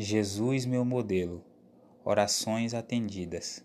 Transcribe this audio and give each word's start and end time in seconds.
Jesus, 0.00 0.64
meu 0.64 0.84
modelo. 0.84 1.42
Orações 2.04 2.72
atendidas. 2.72 3.64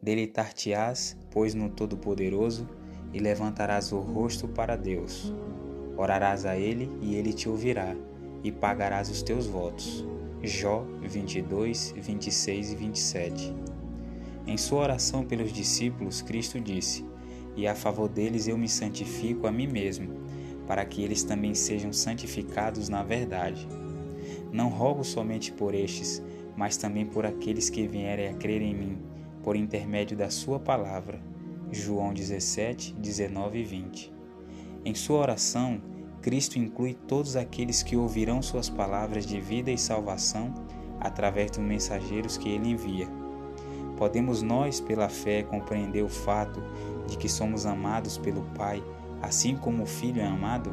Deleitar-te-ás, 0.00 1.16
pois, 1.32 1.52
no 1.52 1.68
Todo-Poderoso, 1.68 2.68
e 3.12 3.18
levantarás 3.18 3.90
o 3.90 3.98
rosto 3.98 4.46
para 4.46 4.76
Deus. 4.76 5.34
Orarás 5.96 6.46
a 6.46 6.56
Ele 6.56 6.88
e 7.02 7.16
Ele 7.16 7.32
te 7.32 7.48
ouvirá, 7.48 7.96
e 8.44 8.52
pagarás 8.52 9.10
os 9.10 9.20
teus 9.20 9.46
votos. 9.46 10.06
Jó 10.44 10.86
22, 11.02 11.92
26 11.96 12.72
e 12.72 12.76
27. 12.76 13.54
Em 14.46 14.56
sua 14.56 14.82
oração 14.82 15.24
pelos 15.24 15.52
discípulos, 15.52 16.22
Cristo 16.22 16.60
disse: 16.60 17.04
E 17.56 17.66
a 17.66 17.74
favor 17.74 18.08
deles 18.08 18.46
eu 18.46 18.56
me 18.56 18.68
santifico 18.68 19.48
a 19.48 19.50
mim 19.50 19.66
mesmo, 19.66 20.20
para 20.68 20.84
que 20.84 21.02
eles 21.02 21.24
também 21.24 21.52
sejam 21.52 21.92
santificados 21.92 22.88
na 22.88 23.02
verdade. 23.02 23.66
Não 24.52 24.68
rogo 24.68 25.04
somente 25.04 25.52
por 25.52 25.74
estes, 25.74 26.22
mas 26.56 26.76
também 26.76 27.06
por 27.06 27.24
aqueles 27.24 27.70
que 27.70 27.86
vierem 27.86 28.28
a 28.28 28.34
crer 28.34 28.62
em 28.62 28.74
mim, 28.74 28.98
por 29.42 29.56
intermédio 29.56 30.16
da 30.16 30.30
Sua 30.30 30.58
palavra. 30.58 31.20
João 31.70 32.14
17, 32.14 32.94
19 32.94 33.58
e 33.58 33.64
20. 33.64 34.12
Em 34.84 34.94
sua 34.94 35.18
oração, 35.18 35.80
Cristo 36.22 36.58
inclui 36.58 36.94
todos 36.94 37.36
aqueles 37.36 37.82
que 37.82 37.96
ouvirão 37.96 38.40
suas 38.40 38.70
palavras 38.70 39.26
de 39.26 39.40
vida 39.40 39.70
e 39.70 39.76
salvação 39.76 40.52
através 40.98 41.50
dos 41.50 41.60
mensageiros 41.60 42.36
que 42.38 42.48
ele 42.48 42.70
envia. 42.70 43.06
Podemos 43.96 44.42
nós, 44.42 44.80
pela 44.80 45.08
fé, 45.08 45.42
compreender 45.42 46.02
o 46.02 46.08
fato 46.08 46.62
de 47.06 47.16
que 47.18 47.28
somos 47.28 47.66
amados 47.66 48.16
pelo 48.16 48.42
Pai, 48.56 48.82
assim 49.20 49.56
como 49.56 49.82
o 49.82 49.86
Filho 49.86 50.22
é 50.22 50.26
amado? 50.26 50.70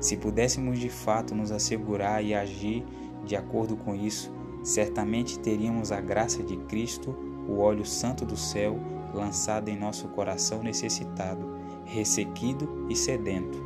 Se 0.00 0.16
pudéssemos 0.16 0.78
de 0.78 0.88
fato 0.88 1.34
nos 1.34 1.50
assegurar 1.50 2.24
e 2.24 2.34
agir 2.34 2.84
de 3.24 3.36
acordo 3.36 3.76
com 3.76 3.94
isso, 3.94 4.32
certamente 4.62 5.38
teríamos 5.38 5.92
a 5.92 6.00
graça 6.00 6.42
de 6.42 6.56
Cristo, 6.56 7.14
o 7.48 7.58
óleo 7.58 7.84
santo 7.84 8.24
do 8.24 8.36
céu, 8.36 8.78
lançado 9.14 9.68
em 9.68 9.78
nosso 9.78 10.08
coração 10.08 10.62
necessitado, 10.62 11.58
ressequido 11.84 12.86
e 12.88 12.96
sedento. 12.96 13.58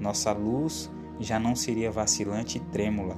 Nossa 0.00 0.32
luz 0.32 0.90
já 1.18 1.38
não 1.38 1.54
seria 1.54 1.90
vacilante 1.90 2.58
e 2.58 2.60
trêmula, 2.60 3.16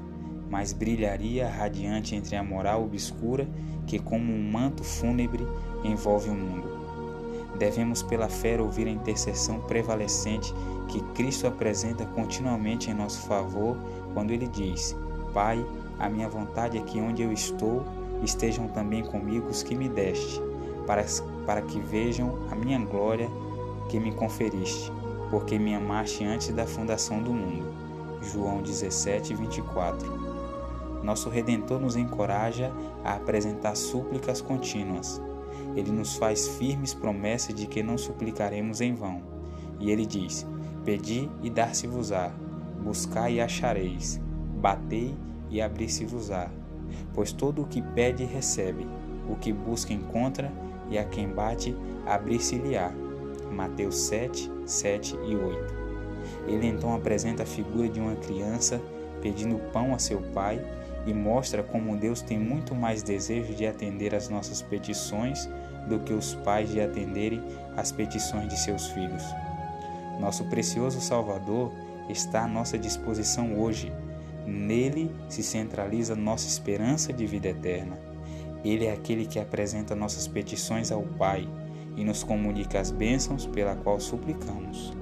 mas 0.50 0.72
brilharia 0.72 1.48
radiante 1.48 2.14
entre 2.14 2.36
a 2.36 2.42
moral 2.42 2.84
obscura 2.84 3.48
que, 3.86 3.98
como 3.98 4.32
um 4.32 4.50
manto 4.50 4.84
fúnebre, 4.84 5.46
envolve 5.84 6.30
o 6.30 6.34
mundo. 6.34 6.77
Devemos, 7.56 8.02
pela 8.02 8.28
fé, 8.28 8.60
ouvir 8.60 8.86
a 8.86 8.90
intercessão 8.90 9.60
prevalecente 9.60 10.54
que 10.88 11.00
Cristo 11.14 11.46
apresenta 11.46 12.04
continuamente 12.06 12.90
em 12.90 12.94
nosso 12.94 13.26
favor 13.26 13.76
quando 14.14 14.30
ele 14.30 14.46
diz: 14.46 14.96
Pai, 15.32 15.64
a 15.98 16.08
minha 16.08 16.28
vontade 16.28 16.78
é 16.78 16.82
que 16.82 17.00
onde 17.00 17.22
eu 17.22 17.32
estou 17.32 17.84
estejam 18.22 18.68
também 18.68 19.02
comigo 19.02 19.48
os 19.48 19.62
que 19.62 19.74
me 19.74 19.88
deste, 19.88 20.40
para, 20.86 21.04
para 21.46 21.62
que 21.62 21.80
vejam 21.80 22.38
a 22.50 22.54
minha 22.54 22.78
glória 22.78 23.28
que 23.88 23.98
me 23.98 24.12
conferiste 24.12 24.92
porque 25.30 25.58
me 25.58 25.74
amaste 25.74 26.24
antes 26.24 26.48
da 26.48 26.66
fundação 26.66 27.22
do 27.22 27.32
mundo. 27.32 27.72
João 28.22 28.62
17, 28.62 29.34
24. 29.34 30.28
Nosso 31.02 31.28
Redentor 31.28 31.78
nos 31.78 31.96
encoraja 31.96 32.72
a 33.04 33.14
apresentar 33.14 33.76
súplicas 33.76 34.40
contínuas. 34.40 35.20
Ele 35.74 35.90
nos 35.90 36.16
faz 36.16 36.48
firmes 36.48 36.94
promessas 36.94 37.54
de 37.54 37.66
que 37.66 37.82
não 37.82 37.98
suplicaremos 37.98 38.80
em 38.80 38.94
vão. 38.94 39.22
E 39.78 39.90
ele 39.90 40.06
diz: 40.06 40.46
Pedi 40.84 41.30
e 41.42 41.50
dar-se-vos-á, 41.50 42.32
buscai 42.82 43.34
e 43.34 43.40
achareis, 43.40 44.20
batei 44.60 45.14
e 45.50 45.60
abrir-se-vos-á. 45.60 46.50
Pois 47.12 47.32
todo 47.32 47.62
o 47.62 47.66
que 47.66 47.82
pede 47.82 48.24
recebe, 48.24 48.86
o 49.28 49.36
que 49.36 49.52
busca 49.52 49.92
encontra, 49.92 50.50
e 50.90 50.98
a 50.98 51.04
quem 51.04 51.28
bate 51.28 51.76
abrir-se-lhe-á. 52.06 52.92
Mateus 53.52 53.96
7, 53.96 54.50
7 54.64 55.16
e 55.16 55.36
8. 55.36 55.74
Ele 56.46 56.66
então 56.66 56.94
apresenta 56.94 57.42
a 57.42 57.46
figura 57.46 57.88
de 57.88 58.00
uma 58.00 58.16
criança 58.16 58.80
pedindo 59.20 59.58
pão 59.72 59.94
a 59.94 59.98
seu 59.98 60.20
pai 60.32 60.64
e 61.08 61.14
mostra 61.14 61.62
como 61.62 61.96
Deus 61.96 62.20
tem 62.20 62.38
muito 62.38 62.74
mais 62.74 63.02
desejo 63.02 63.54
de 63.54 63.66
atender 63.66 64.14
às 64.14 64.28
nossas 64.28 64.60
petições 64.60 65.48
do 65.88 65.98
que 66.00 66.12
os 66.12 66.34
pais 66.34 66.70
de 66.70 66.82
atenderem 66.82 67.42
às 67.74 67.90
petições 67.90 68.46
de 68.46 68.58
seus 68.58 68.88
filhos. 68.88 69.24
Nosso 70.20 70.44
precioso 70.44 71.00
Salvador 71.00 71.72
está 72.10 72.44
à 72.44 72.48
nossa 72.48 72.76
disposição 72.76 73.58
hoje. 73.58 73.90
Nele 74.46 75.10
se 75.30 75.42
centraliza 75.42 76.14
nossa 76.14 76.46
esperança 76.46 77.10
de 77.10 77.26
vida 77.26 77.48
eterna. 77.48 77.98
Ele 78.62 78.84
é 78.84 78.92
aquele 78.92 79.24
que 79.24 79.38
apresenta 79.38 79.96
nossas 79.96 80.28
petições 80.28 80.92
ao 80.92 81.02
Pai 81.02 81.48
e 81.96 82.04
nos 82.04 82.22
comunica 82.22 82.78
as 82.78 82.90
bênçãos 82.90 83.46
pela 83.46 83.74
qual 83.76 83.98
suplicamos. 83.98 84.92